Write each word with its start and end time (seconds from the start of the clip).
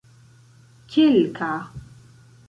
kelka 0.91 1.51